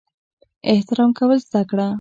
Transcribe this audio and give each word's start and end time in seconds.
احترام 0.71 1.09
کول 1.17 1.31
زده 1.47 1.61
کړه! 1.69 1.87